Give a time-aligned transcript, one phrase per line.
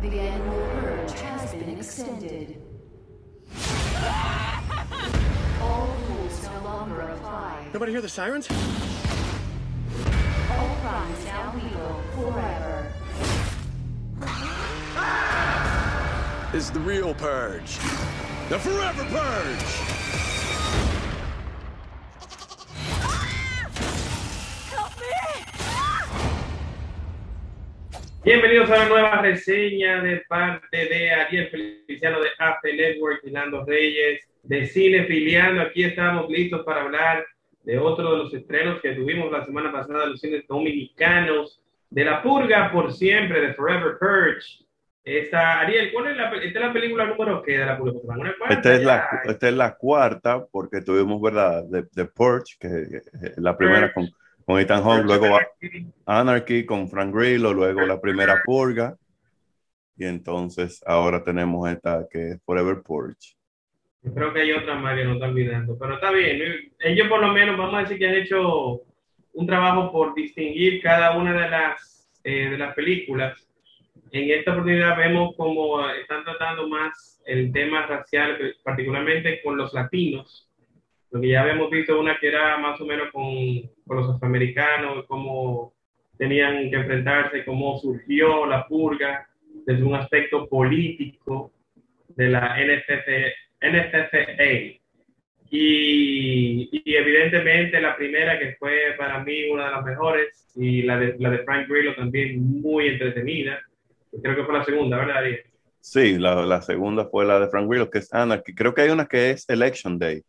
[0.00, 2.56] The annual purge has been extended.
[5.60, 7.68] All rules no longer apply.
[7.74, 8.48] Nobody hear the sirens?
[8.50, 8.56] All
[10.80, 12.90] crimes now legal forever.
[16.52, 17.76] This is the real purge.
[18.48, 19.99] The forever purge!
[28.22, 34.28] Bienvenidos a una nueva reseña de parte de Ariel Feliciano de AP Network, Fernando Reyes,
[34.42, 35.62] de Cine Filiando.
[35.62, 37.24] Aquí estamos listos para hablar
[37.64, 42.22] de otro de los estrenos que tuvimos la semana pasada, los cines dominicanos, de La
[42.22, 44.66] Purga por Siempre, de Forever Purge.
[45.02, 48.00] Esta, Ariel, ¿cuál es la, esta es la película número qué de La Purga?
[48.04, 48.54] ¿Una cuarta?
[48.54, 51.64] Esta es, la, esta es la cuarta, porque tuvimos, ¿verdad?
[51.64, 53.00] De, de Purge, que
[53.38, 54.10] la primera con,
[54.50, 55.46] con Ethan Hawke, luego va
[56.06, 58.96] Anarchy con Frank Grillo, luego la primera Purga,
[59.96, 63.36] y entonces ahora tenemos esta que es Forever Purge.
[64.02, 66.72] Yo Creo que hay otra más que no está olvidando, pero está bien.
[66.80, 68.80] Ellos por lo menos, vamos a decir que han hecho
[69.34, 73.48] un trabajo por distinguir cada una de las, eh, de las películas.
[74.10, 80.49] En esta oportunidad vemos como están tratando más el tema racial, particularmente con los latinos.
[81.10, 83.24] Lo que ya habíamos visto una que era más o menos con,
[83.86, 85.74] con los afroamericanos, cómo
[86.16, 89.26] tenían que enfrentarse, cómo surgió la purga
[89.66, 91.52] desde un aspecto político
[92.08, 93.08] de la NFF,
[93.60, 94.78] NFFA.
[95.52, 100.98] Y, y evidentemente la primera que fue para mí una de las mejores y la
[100.98, 103.58] de, la de Frank Grillo también muy entretenida.
[104.22, 105.18] Creo que fue la segunda, ¿verdad?
[105.18, 105.42] Ariel?
[105.80, 108.54] Sí, la, la segunda fue la de Frank Grillo, que es Anarchy.
[108.54, 110.22] Creo que hay una que es Election Day.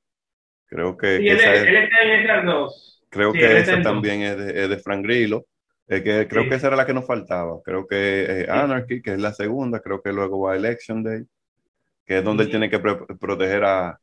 [0.71, 3.03] Creo que, Sí, él, esa él es- está en esas dos.
[3.09, 5.45] creo sí, que él esa también es de, es de Frank Grillo.
[5.87, 6.49] Eh, que creo Sí.
[6.49, 7.61] que esa era la que nos faltaba.
[7.63, 11.23] Creo que eh, Anarchy, que es la segunda, creo que luego va Election Day,
[12.05, 13.99] que es donde él tiene que proteger a,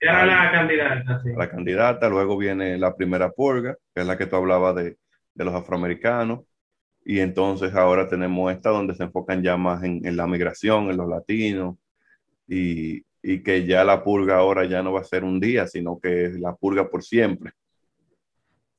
[0.00, 1.30] Era la candidata, sí.
[1.34, 4.96] la candidata, luego viene la primera purga, que es la que tú hablabas de,
[5.34, 6.40] de los afroamericanos,
[7.04, 10.96] y entonces ahora tenemos esta donde se enfocan ya más en, en la migración, en
[10.98, 11.76] los latinos,
[12.48, 15.98] y, y que ya la purga ahora ya no va a ser un día, sino
[16.00, 17.52] que es la purga por siempre.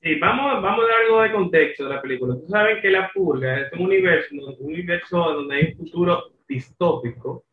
[0.01, 2.35] Sí, vamos, vamos a dar algo de contexto de la película.
[2.35, 7.44] Tú sabes que La Purga es un universo, un universo donde hay un futuro distópico,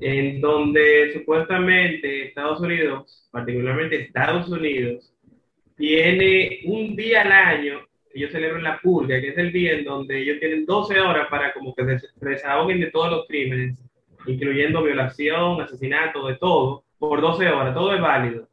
[0.00, 5.14] en donde supuestamente Estados Unidos, particularmente Estados Unidos,
[5.76, 7.80] tiene un día al año,
[8.12, 11.54] ellos celebran la purga, que es el día en donde ellos tienen 12 horas para
[11.54, 13.78] como que se desahoguen de todos los crímenes,
[14.26, 18.48] incluyendo violación, asesinato, de todo, por 12 horas, todo es válido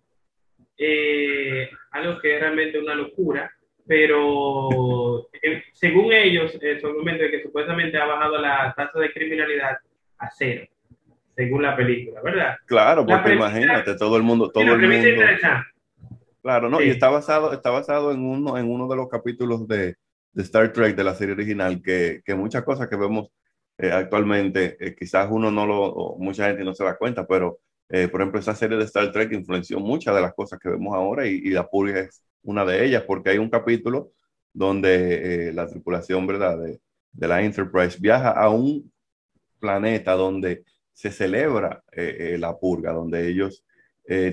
[0.78, 3.52] eh, algo que es realmente una locura,
[3.86, 9.78] pero eh, según ellos, su argumento es que supuestamente ha bajado la tasa de criminalidad
[10.18, 10.66] a cero,
[11.36, 12.56] según la película, ¿verdad?
[12.66, 15.22] Claro, La porque premisa- imagínate, todo el mundo, todo la el mundo.
[16.42, 16.80] Claro, ¿no?
[16.80, 16.86] Sí.
[16.86, 19.96] Y está basado, está basado en uno, en uno de los capítulos de,
[20.34, 23.28] de Star Trek de la serie original, que, que muchas cosas que vemos
[23.82, 27.60] eh, actualmente, eh, quizás uno no lo, mucha gente no se da cuenta, pero
[27.90, 30.94] eh, por ejemplo, esa serie de Star Trek influenció muchas de las cosas que vemos
[30.94, 34.12] ahora y, la purga es una de ellas, porque hay un capítulo
[34.54, 36.80] donde la tripulación, ¿verdad?, de,
[37.12, 38.92] de la Enterprise viaja a un
[39.60, 43.64] planeta donde se celebra la purga, donde ellos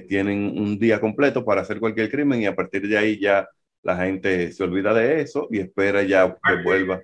[0.09, 3.49] tienen un día completo para hacer cualquier crimen y a partir de ahí ya
[3.83, 7.03] la gente se olvida de eso y espera ya que vuelva.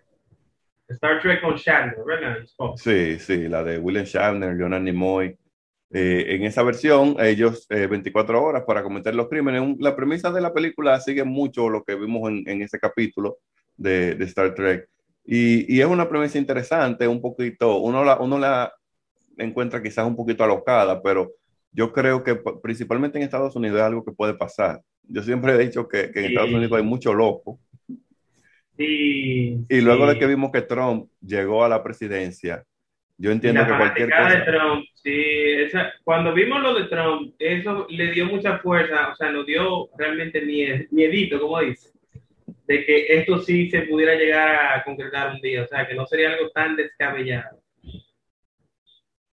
[0.89, 2.43] Star Trek con Shatner, ¿verdad?
[2.45, 2.79] Spock.
[2.79, 5.37] Sí, sí, la de William Shatner, Leonard Nimoy.
[5.91, 9.61] Eh, en esa versión, ellos eh, 24 horas para cometer los crímenes.
[9.61, 13.39] Un- la premisa de la película sigue mucho lo que vimos en, en ese capítulo
[13.77, 14.89] de, de Star Trek.
[15.25, 18.73] Y, y es una premisa interesante, un poquito, uno la, uno la
[19.39, 21.33] encuentra quizás un poquito alocada, pero
[21.73, 24.81] yo creo que principalmente en Estados Unidos es algo que puede pasar.
[25.03, 26.27] Yo siempre he dicho que, que en.
[26.27, 27.59] Estados Unidos hay mucho loco.
[28.77, 30.15] Sí, Y luego sí.
[30.15, 32.65] de que vimos que Trump llegó a la presidencia,
[33.17, 34.29] yo entiendo la que cualquier cosa...
[34.31, 35.23] de Trump, sí,
[35.59, 39.89] esa- cuando vimos lo de Trump, eso le dio mucha fuerza, o sea, nos dio
[39.97, 41.91] realmente mie- miedito, como dice,
[42.67, 46.05] de que esto sí se pudiera llegar a concretar un día, o sea, que no
[46.07, 47.61] sería algo tan descabellado.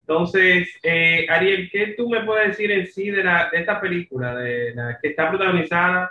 [0.02, 4.34] Entonces, eh, Ariel, ¿qué tú me puedes decir en sí de, la, de esta película,
[4.36, 6.10] de la que está protagonizada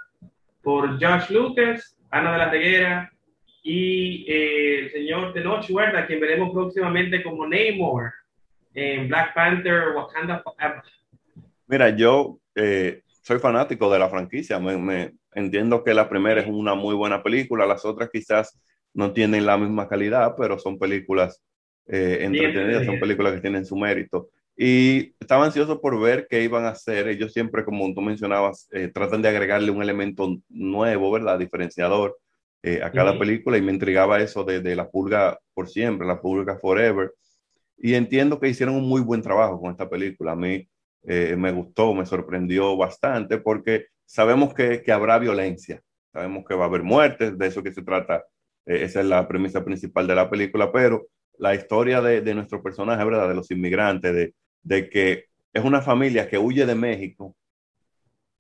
[0.63, 3.13] por Josh Lucas, Ana de la Reguera
[3.69, 8.13] y eh, el señor Tenoch Huerta, quien veremos próximamente como Namor
[8.75, 10.83] en Black Panther Wakanda Forever?
[11.67, 14.61] Mira, yo eh, soy fanático de la franquicia.
[14.61, 17.67] Me, me- entiendo que la primera es una muy buena película.
[17.67, 18.57] Las otras quizás
[18.95, 21.43] no tienen la misma calidad, pero son películas
[21.89, 24.29] eh, entretenidas, son películas que tienen su mérito.
[24.57, 27.09] Y estaba ansioso por ver qué iban a hacer.
[27.09, 31.39] Ellos siempre, como tú mencionabas, eh, tratan de agregarle un elemento nuevo, ¿verdad?
[31.39, 32.17] Diferenciador
[32.67, 36.21] eh, a cada película y me intrigaba eso de, de, La Pulga por siempre, La
[36.21, 37.15] Pulga Forever.
[37.79, 40.33] Y entiendo que hicieron un muy buen trabajo con esta película.
[40.33, 40.69] A mí
[41.05, 45.81] eh, me gustó, me sorprendió bastante porque sabemos que, que, habrá violencia,
[46.13, 48.25] sabemos que va a haber muertes, de eso que se trata,
[48.65, 51.07] esa es la premisa principal de la película, pero
[51.39, 53.29] la historia de, de nuestro personaje, ¿verdad?
[53.29, 57.37] De los inmigrantes, de, de que es una familia que huye de México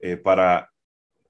[0.00, 0.70] eh, para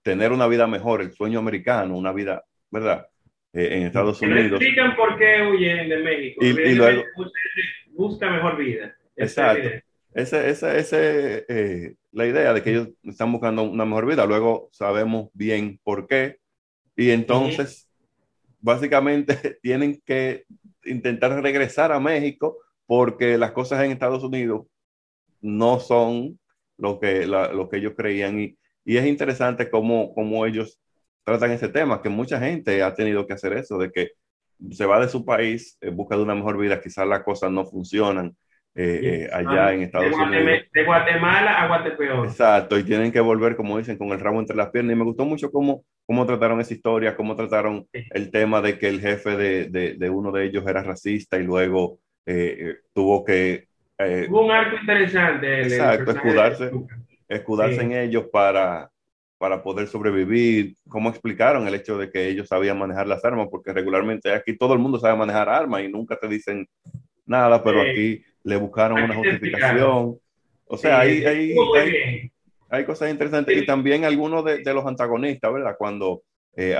[0.02, 3.06] tener una vida mejor, el sueño americano, una vida, ¿verdad?
[3.52, 4.50] Eh, en Estados que Unidos.
[4.50, 6.44] No explican por qué huyen de México.
[6.44, 7.04] Y, y luego,
[7.92, 8.94] busca mejor vida.
[9.16, 9.68] Exacto.
[10.16, 14.24] Esa es ese, eh, la idea de que ellos están buscando una mejor vida.
[14.24, 16.38] Luego sabemos bien por qué.
[16.96, 17.90] Y entonces,
[18.58, 20.44] básicamente, tienen que
[20.84, 24.66] intentar regresar a México porque las cosas en Estados Unidos
[25.42, 26.38] no son
[26.78, 28.40] lo que, la, lo que ellos creían.
[28.40, 30.80] Y, y es interesante cómo, cómo, ellos
[31.26, 34.12] tratan ese tema, que mucha gente ha tenido que hacer eso, de que
[34.70, 37.64] se va de su país en busca de una mejor vida, quizás las cosas no
[37.66, 38.34] funcionan
[38.74, 40.62] eh, eh, allá ah, en Estados de Unidos.
[40.72, 42.26] De Guatemala a Guatepeor.
[42.26, 44.94] Exacto, y tienen que volver, como dicen, con el rabo entre las piernas.
[44.94, 48.88] Y me gustó mucho cómo, cómo trataron esa historia, cómo trataron el tema de que
[48.88, 53.66] el jefe de, de, de, uno de ellos era racista y luego eh, tuvo que
[53.98, 55.60] eh, Hubo un arco interesante.
[55.60, 56.70] El, exacto, el escudarse,
[57.28, 57.80] escudarse sí.
[57.80, 58.90] en ellos para,
[59.38, 60.74] para poder sobrevivir.
[60.88, 63.48] ¿Cómo explicaron el hecho de que ellos sabían manejar las armas?
[63.50, 66.68] Porque regularmente aquí todo el mundo sabe manejar armas y nunca te dicen
[67.24, 67.88] nada, pero sí.
[67.88, 70.18] aquí le buscaron aquí una justificación.
[70.66, 72.32] O sea, sí, hay, hay, hay,
[72.68, 73.56] hay, cosas interesantes.
[73.56, 75.76] Y también algunos de, de, los antagonistas, ¿verdad?
[75.78, 76.22] Cuando
[76.56, 76.74] eh,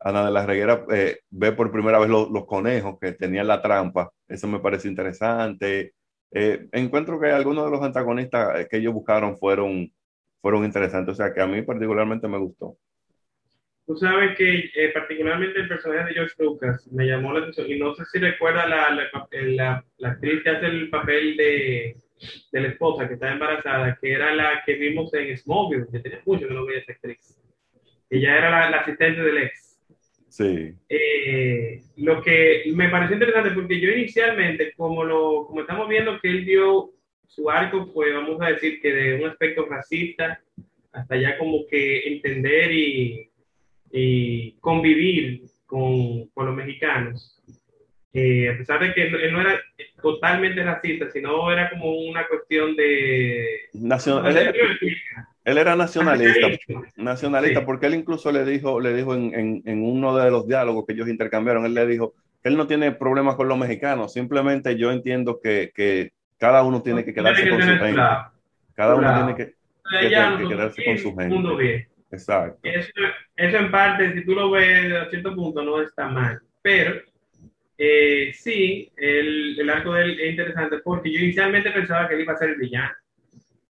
[0.00, 3.60] Ana de la Reguera eh, ve por primera vez los, los conejos que tenían la
[3.60, 5.94] trampa, eso me parece interesante.
[6.30, 9.90] Eh, encuentro que algunos de los antagonistas que ellos buscaron fueron,
[10.40, 12.76] fueron interesantes, o sea que a mí particularmente me gustó.
[13.86, 17.78] Tú sabes que eh, particularmente el personaje de George Lucas me llamó la atención y
[17.78, 21.96] no sé si recuerda la, la, la, la actriz que hace el papel de,
[22.52, 26.20] de, la esposa que está embarazada, que era la que vimos en Smallville, que tenía
[26.26, 27.40] mucho que no veía esa actriz.
[28.10, 29.80] Ella era la, asistente del ex.
[30.28, 30.74] Sí.
[30.88, 36.28] Eh, lo que me pareció interesante porque yo inicialmente, como lo como estamos viendo que
[36.28, 36.90] él dio
[37.28, 40.40] su arco, fue, vamos a decir que de un aspecto racista
[40.92, 43.30] hasta ya como que entender y,
[43.92, 47.40] y convivir con, con, los mexicanos.
[48.12, 49.60] Eh, a pesar de que él no era
[50.02, 53.68] totalmente racista, sino era como una cuestión de...
[53.74, 54.54] Nacional, él,
[55.44, 56.48] él era nacionalista,
[56.96, 57.66] nacionalista, sí.
[57.66, 60.94] porque él incluso le dijo, le dijo en, en, en, uno de los diálogos que
[60.94, 65.40] ellos intercambiaron, él le dijo él no tiene problemas con los mexicanos, simplemente yo entiendo
[65.40, 68.02] que, que cada uno tiene que quedarse tiene que con su gente.
[68.74, 69.54] Cada uno tiene que,
[70.00, 71.34] que, que quedarse con su gente.
[71.34, 71.86] Mundo bien.
[72.10, 72.58] Exacto.
[72.62, 72.90] Eso,
[73.36, 77.02] eso en parte, si tú lo ves a cierto punto, no está mal, pero
[77.76, 82.22] eh, sí, el, el, arco de él es interesante porque yo inicialmente pensaba que él
[82.22, 82.94] iba a ser el villano.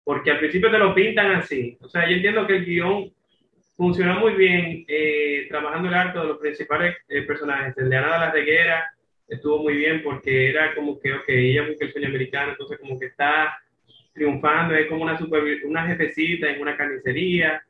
[0.04, 1.76] Porque al principio te lo pintan así.
[1.80, 3.12] O sea, yo entiendo que el guion
[3.76, 7.76] funcionó muy bien eh, trabajando el arco de los principales eh, personajes.
[7.76, 8.90] El de Ana de la Reguera
[9.30, 12.98] estuvo muy bien porque era como que, ok, ella busca el sueño americano, entonces como
[12.98, 13.56] que está
[14.12, 17.62] triunfando, es como una, super, una jefecita en una carnicería.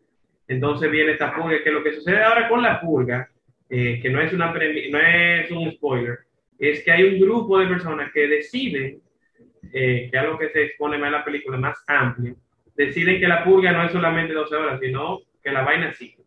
[0.49, 3.30] Entonces viene esta purga, que lo que sucede ahora con la purga
[3.68, 6.18] eh, que no es, una no es un spoiler,
[6.58, 9.00] es que hay un grupo de personas que deciden,
[9.73, 12.35] eh, que es algo que se expone más en la película, más amplio,
[12.75, 16.25] deciden que la purga no es solamente 12 horas, sino que la vaina sigue.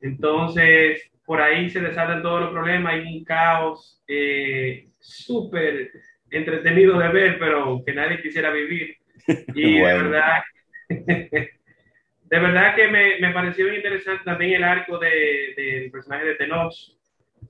[0.00, 5.90] Entonces, por ahí se desatan todos los problemas, hay un caos eh, súper
[6.30, 8.98] entretenido de ver, pero que nadie quisiera vivir.
[9.54, 9.96] Y bueno.
[9.96, 10.42] de verdad...
[10.90, 16.26] de verdad que me, me, pareció bien interesante también el arco del de, de personaje
[16.26, 16.74] de Tenoch,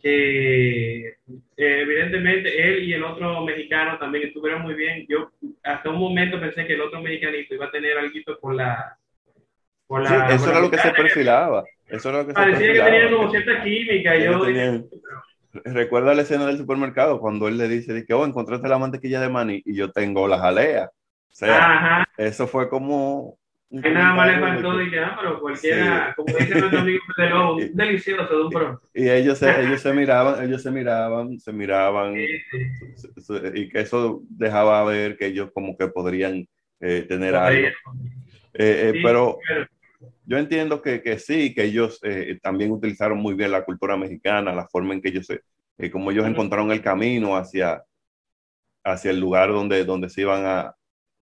[0.01, 1.17] que eh,
[1.57, 5.07] evidentemente él y el otro mexicano también estuvieron muy bien.
[5.09, 5.33] Yo
[5.65, 8.97] hasta un momento pensé que el otro mexicanito iba a tener algo con la...
[9.89, 11.65] Con la sí, eso era lo que se perfilaba.
[11.93, 14.17] Eso era lo que Parecía se que tenían como cierta química.
[14.17, 14.87] Yo, tenían...
[15.65, 19.29] Recuerda la escena del supermercado cuando él le dice que, oh, encontraste la mantequilla de
[19.29, 20.87] maní y yo tengo la jalea.
[20.87, 22.09] O sea, Ajá.
[22.17, 23.39] eso fue como
[23.81, 26.15] que nada más le faltó de ah, pero cualquiera, sí.
[26.17, 27.01] como dice nuestro amigo
[27.55, 28.81] un delicioso de un pro.
[28.93, 32.29] Y ellos se, ellos se miraban, ellos se miraban, se miraban, sí,
[33.17, 33.35] sí.
[33.55, 36.47] y que eso dejaba ver que ellos como que podrían
[36.81, 37.69] eh, tener algo.
[37.69, 37.73] Eh,
[38.53, 39.67] eh, pero, pero,
[40.25, 44.55] yo entiendo que, que sí, que ellos eh, también utilizaron muy bien la cultura mexicana,
[44.55, 47.83] la forma en que ellos, eh, como ellos encontraron el camino hacia,
[48.85, 50.75] hacia el lugar donde, donde se iban a,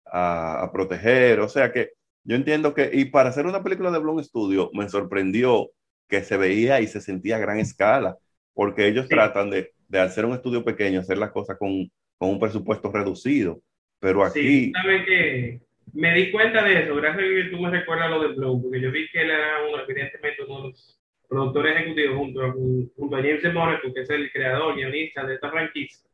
[0.06, 1.40] a, a proteger.
[1.40, 1.90] O sea que
[2.24, 5.70] yo entiendo que, y para hacer una película de Bloom Studio, me sorprendió
[6.08, 8.16] que se veía y se sentía a gran escala,
[8.54, 9.14] porque ellos Sí.
[9.14, 13.60] tratan de, de hacer un estudio pequeño, hacer las cosas con, con un presupuesto reducido.
[14.00, 15.60] Pero aquí, Sí, sabes que
[15.98, 18.80] me di cuenta de eso, gracias a que tú me recuerdas lo de Blow, porque
[18.80, 23.16] yo vi que él era uno, evidentemente uno de los productores ejecutivos junto a, junto
[23.16, 26.08] a James Monaco, que es el creador, guionista de esta franquicia.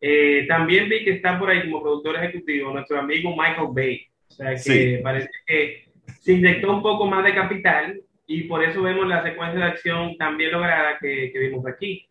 [0.00, 4.06] Eh, también vi que está por ahí como productor ejecutivo nuestro amigo Michael Bay.
[4.28, 4.98] O sea que Sí.
[5.02, 5.84] parece que
[6.20, 10.16] se inyectó un poco más de capital y por eso vemos la secuencia de acción
[10.18, 12.06] tan bien lograda que, que vimos aquí.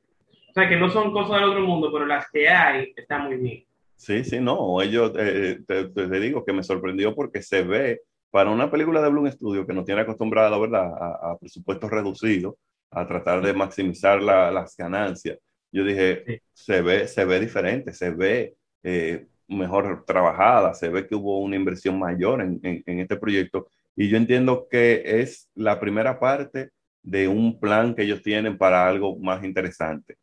[0.49, 3.37] O sea que no son cosas del otro mundo, pero las que hay están muy
[3.37, 3.63] bien.
[4.05, 8.49] Sí, sí, no, ellos, eh, te, te- digo que me sorprendió porque se ve, para
[8.49, 12.55] una película de Bloom Studio que nos tiene acostumbrado, ¿verdad?, a, a presupuestos reducidos,
[12.91, 15.37] a tratar de maximizar la- las ganancias.
[15.71, 16.39] Yo dije, Sí.
[16.53, 21.55] se ve, se ve diferente, se ve eh, mejor trabajada, se ve que hubo una
[21.55, 23.67] inversión mayor en, en- en este proyecto.
[23.95, 26.71] Y yo entiendo que es la primera parte
[27.03, 30.17] de un plan que ellos tienen para algo más interesante,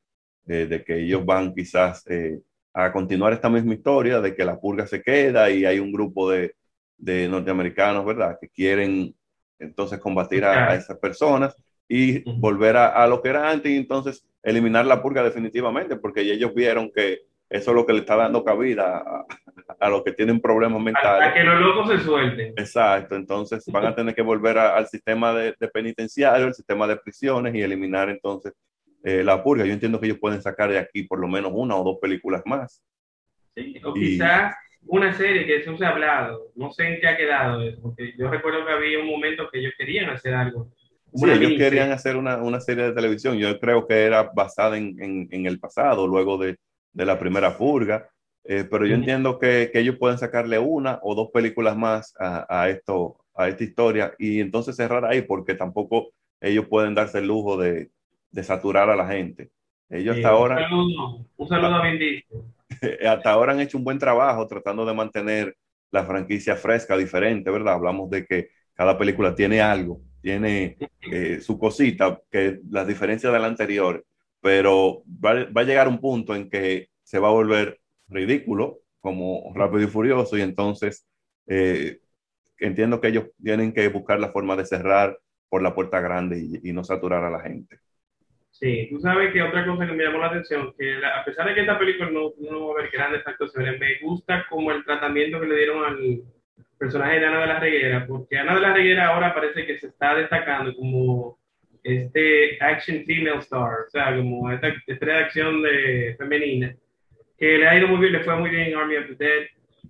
[0.46, 2.40] eh, de que ellos van quizás eh,
[2.72, 6.30] a continuar esta misma historia, de que la purga se queda y hay un grupo
[6.30, 6.54] de,
[6.98, 9.14] de norteamericanos, ¿verdad?, que quieren
[9.58, 11.54] entonces combatir a, a esas personas
[11.88, 16.20] y volver a, a lo que era antes y entonces eliminar la purga definitivamente, porque
[16.22, 19.26] ellos vieron que eso es lo que le está dando cabida a,
[19.80, 21.32] a los que tienen problemas Para, mentales.
[21.34, 22.54] que los locos se suelten.
[22.56, 26.86] Exacto, entonces van a tener que volver a- al sistema de, de penitenciario, el sistema
[26.86, 28.52] de prisiones y eliminar entonces
[29.04, 29.64] eh, la purga.
[29.66, 32.42] Yo entiendo que ellos pueden sacar de aquí por lo menos una o dos películas
[32.47, 32.83] más.
[33.54, 34.54] Sí, o Y- quizás
[34.87, 38.14] una serie que eso se ha hablado, no sé en qué ha quedado eso, porque
[38.16, 40.71] yo recuerdo que había un momento que ellos querían hacer algo.
[41.12, 43.37] Sí, Una ellos querían hacer una, una serie de televisión.
[43.37, 46.57] Yo creo que era basada en, en- en el pasado, luego de,
[46.92, 48.09] de la primera purga.
[48.45, 52.47] Eh, pero yo entiendo que, que ellos pueden sacarle una o dos películas más a,
[52.62, 57.26] a esto, a esta historia y entonces cerrar ahí, porque tampoco ellos pueden darse el
[57.26, 57.90] lujo de,
[58.30, 59.50] de saturar a la gente.
[59.88, 62.25] Ellos Sí, hasta ahora, Un saludo, un saludo a Diesel.
[63.08, 65.56] hasta ahora han hecho un buen trabajo tratando de mantener
[65.90, 67.75] la franquicia fresca, diferente, ¿verdad?
[67.75, 70.76] Hablamos de que cada película tiene algo, tiene
[71.10, 74.04] eh, su cosita, que las diferencias de la anterior,
[74.40, 79.52] pero va, va a llegar un punto en que se va a volver ridículo, como
[79.54, 81.06] Rápido y Furioso, y entonces
[81.46, 81.99] eh,
[82.58, 85.18] entiendo que ellos tienen que buscar la forma de cerrar
[85.49, 87.78] por la puerta grande y, y no saturar a la gente.
[88.61, 91.49] Sí, tú sabes que otra cosa que me llamó la atención, que la- a pesar
[91.49, 94.85] de que esta película no, no va a haber grandes actuaciones, me gusta como el
[94.85, 96.23] tratamiento que le dieron al
[96.79, 99.87] personaje de Ana de la Reguera, porque Ana de la Reguera ahora parece que se
[99.87, 101.38] está destacando como
[101.83, 106.76] este action female star, o sea, como esta estrella de acción de, femenina,
[107.38, 109.47] que le ha ido muy bien, le fue muy bien en Army of the Dead,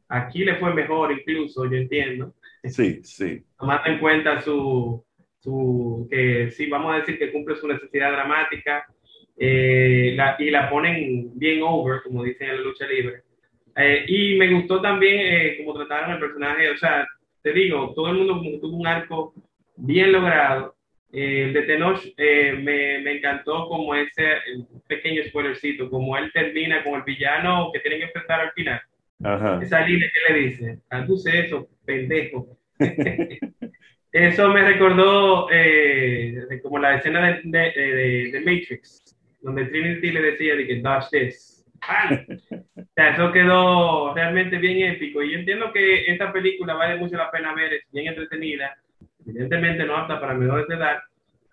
[0.09, 5.05] aquí le fue mejor incluso, yo entiendo, Sí, sí, tomando en cuenta su,
[5.41, 8.87] su que sí, vamos a decir que cumple su necesidad dramática
[9.37, 13.23] eh, la- y la ponen bien over, como dicen en la lucha libre.
[13.77, 17.07] Eh, y me gustó también eh, como trataron el personaje, o sea,
[17.43, 19.35] te digo, todo el mundo como que tuvo un arco
[19.77, 20.77] bien logrado.
[21.13, 24.23] Eh, el de Tenoch eh, me, me encantó como ese
[24.87, 28.81] pequeño spoilercito, como él termina con el villano que tienen que enfrentar al final.
[29.25, 29.59] ajá.
[29.63, 32.59] Esa línea que le dice, traduce eso, pendejo.
[34.13, 40.67] eso me recordó eh, como la escena de, de, Matrix, donde Trinity le decía de
[40.67, 41.65] que dodge this.
[41.81, 42.27] ¡Pam!
[42.77, 45.23] O sea, eso quedó realmente bien épico.
[45.23, 48.77] Y entiendo que esta película vale mucho la pena ver, es bien entretenida,
[49.25, 50.99] evidentemente no apta para menores de edad,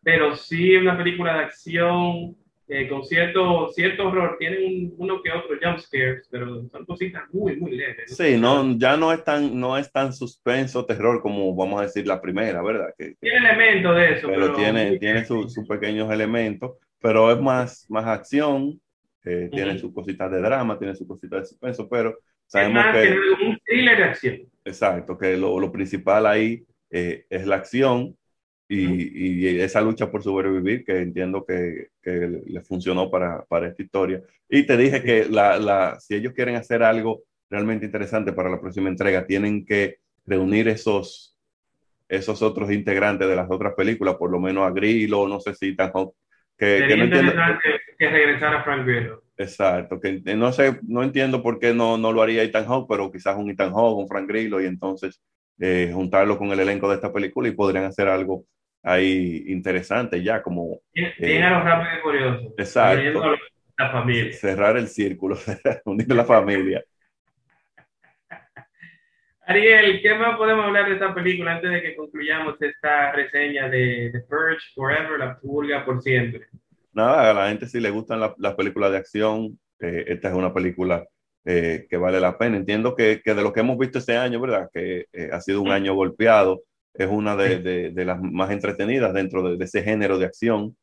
[0.04, 2.36] pero sí es una película de acción
[2.70, 4.36] eh, con cierto, cierto horror.
[4.40, 8.16] Tienen un- uno que otro jump scares, pero son cositas muy, muy leves.
[8.16, 12.08] Sí, no, ya no es tan, no es tan suspenso, terror como vamos a decir
[12.08, 12.94] la primera, ¿verdad?
[12.98, 17.40] Que, Tiene elementos de eso, pero pero, tiene, tiene sus sus pequeños elementos, pero es
[17.40, 18.80] más, más acción,
[19.24, 19.80] eh, tiene Ujú.
[19.80, 22.18] sus cositas de drama, tiene sus cositas de suspenso, pero
[22.54, 24.38] Es sabemos más que, que un thriller de acción.
[24.66, 28.18] exacto, que lo, lo principal ahí eh, es la acción
[28.70, 33.82] y, y esa lucha por sobrevivir, que entiendo que, que le funcionó para, para esta
[33.82, 34.22] historia.
[34.50, 38.60] Y te dije que la, la, si ellos quieren hacer algo realmente interesante para la
[38.60, 41.38] próxima entrega, tienen que reunir esos,
[42.10, 45.76] esos otros integrantes de las otras películas, por lo menos a Grillo, no sé si
[45.76, 45.92] tan
[46.58, 47.34] que, que no entiendo.
[47.98, 49.24] que regresara Frank Grillo.
[49.38, 53.12] Exacto, que no sé, no entiendo por qué no, no lo haría Ethan Hawke, pero
[53.12, 55.22] quizás un Ethan Hawke, un Frank Grillo, y entonces
[55.60, 58.46] eh, juntarlo con el elenco de esta película y podrían hacer algo
[58.88, 62.54] ahí interesante ya, como Bien, Eh, rápidos y furiosos.
[62.58, 63.36] exacto.
[63.80, 64.34] La familia.
[64.34, 65.38] cerrar el círculo,
[65.86, 66.84] unir la familia.
[69.46, 74.10] Ariel, ¿qué más podemos hablar de esta película antes de que concluyamos esta reseña de
[74.12, 76.48] The Purge Forever, la purga por siempre?
[76.92, 80.34] Nada, a la gente si le gustan la- las películas de acción, eh, esta es
[80.34, 81.06] una película
[81.46, 82.58] eh, que vale la pena.
[82.58, 84.70] Entiendo que, que de lo que hemos visto este año, ¿verdad?
[84.74, 86.64] Que eh, ha sido un año golpeado,
[86.98, 90.76] es una de, de- de las más entretenidas dentro de, de ese género de acción,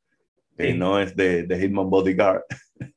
[0.57, 0.79] que Sí.
[0.79, 2.43] no es de, de Hitman Bodyguard,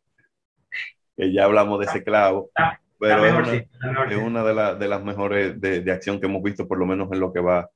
[1.17, 3.63] que ya hablamos de ese clavo, Ah, pero es una, sí,
[4.11, 6.85] es una de, la- de las mejores de, de acción que hemos visto, por lo
[6.85, 7.69] menos en lo que va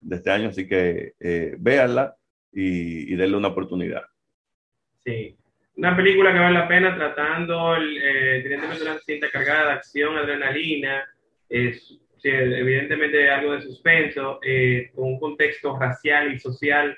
[0.00, 2.14] de este año, así que eh, véanla
[2.52, 4.02] y, y denle una oportunidad.
[5.04, 5.34] Sí.
[5.76, 10.16] Una película que vale la pena tratando, el, eh, evidentemente una cinta cargada de acción,
[10.16, 11.04] adrenalina,
[11.48, 16.96] es, sí, evidentemente algo de suspenso, eh, con un contexto racial y social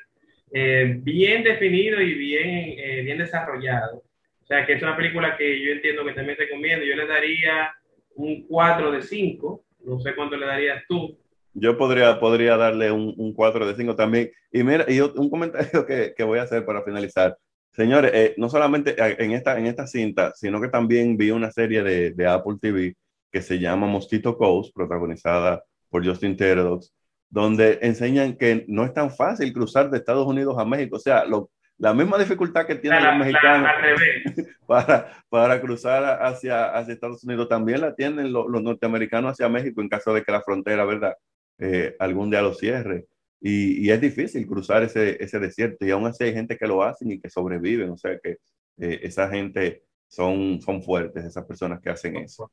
[0.53, 4.03] eh, bien definido y bien, eh, bien desarrollado.
[4.43, 6.85] O sea, que es una película que yo entiendo que también recomiendo.
[6.85, 7.73] Yo le daría
[8.17, 11.17] un 4 de 5, no sé cuánto le darías tú.
[11.53, 14.31] Yo podría, podría darle un, un 4 de 5 también.
[14.53, 17.37] Y mira, y un comentario que, que voy a hacer para finalizar.
[17.73, 21.85] Señores, eh, no solamente en esta, en esta cinta, sino que también vi una serie
[21.85, 22.97] de, de Apple TV
[23.31, 26.81] que se llama Mosquito Coast, protagonizada por Justin Theroux,
[27.29, 30.97] donde enseñan que no es tan fácil cruzar de Estados Unidos a México.
[30.97, 34.25] O sea, lo- la misma dificultad que tienen la- los la- mexicanos revés.
[34.67, 37.49] para, para cruzar hacia, hacia Estados Unidos.
[37.49, 41.15] También la tienen los, los norteamericanos hacia México en caso de que la frontera, ¿verdad?
[41.59, 43.07] Eh, algún día lo cierre.
[43.41, 46.83] Y, y es difícil cruzar ese, ese desierto y aún así hay gente que lo
[46.83, 47.91] hacen y que sobreviven.
[47.91, 48.37] O sea que
[48.79, 52.51] eh, esa gente son, son fuertes, esas personas que hacen eso.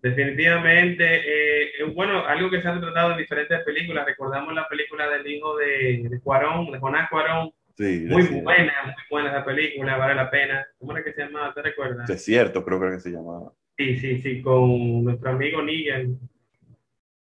[0.00, 4.06] Definitivamente, eh, bueno, algo que se ha retratado en diferentes películas.
[4.06, 7.50] Recordamos la película del hijo de, de Cuarón, de Jonás Cuarón.
[7.76, 10.66] Sí, Muy buena, muy buena esa película, vale la pena.
[10.78, 11.54] ¿Cómo era que se llamaba?
[11.54, 12.08] ¿Te recuerdas?
[12.08, 13.52] Desierto, creo que se llamaba.
[13.76, 16.18] Sí, sí, sí, con nuestro amigo Negan,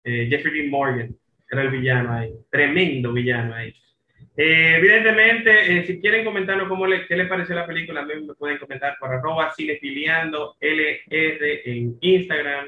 [0.04, 1.16] eh, Jeffrey Dean Morgan,
[1.50, 3.74] era el villano ahí, tremendo villano ahí.
[4.36, 8.34] Eh, evidentemente, eh, si quieren comentarnos cómo le, qué les pareció la película, mí me
[8.34, 12.66] pueden comentar por arroba cinefiliando LR en Instagram,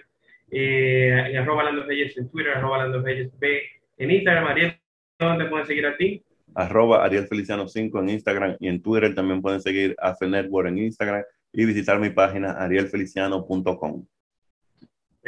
[0.50, 3.60] eh, arroba Lando Reyes en Twitter, arroba Lando Reyes B
[3.98, 4.46] en Instagram.
[4.46, 4.78] Ariel,
[5.18, 6.24] ¿dónde pueden seguir a ti?
[6.54, 10.78] Arroba Ariel Feliciano 5 en Instagram y en Twitter también pueden seguir a Network en
[10.78, 14.06] Instagram y visitar mi página arielfeliciano.com.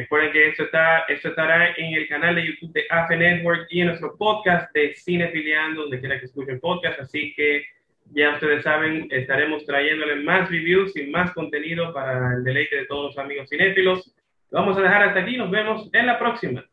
[0.01, 3.83] Recuerden que esto, está, esto estará en el canal de YouTube de AFE Network y
[3.83, 7.01] en nuestro podcast de Cinefiliando, donde quiera que escuchen podcast.
[7.01, 7.67] Así que
[8.07, 13.15] ya ustedes saben, estaremos trayéndoles más reviews y más contenido para el deleite de todos
[13.15, 14.11] los amigos cinéfilos.
[14.51, 15.37] Lo vamos a dejar hasta aquí.
[15.37, 16.65] Nos vemos en la próxima.